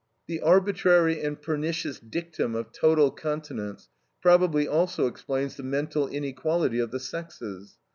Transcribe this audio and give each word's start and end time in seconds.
The 0.25 0.41
arbitrary 0.41 1.21
and 1.23 1.39
pernicious 1.39 1.99
dictum 1.99 2.55
of 2.55 2.71
total 2.71 3.11
continence 3.11 3.87
probably 4.19 4.67
also 4.67 5.05
explains 5.05 5.57
the 5.57 5.61
mental 5.61 6.07
inequality 6.07 6.79
of 6.79 6.89
the 6.89 6.99
sexes. 6.99 7.77